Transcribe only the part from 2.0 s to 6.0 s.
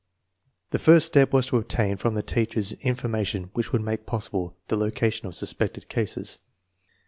the teachers in formation which would make possible the location of suspected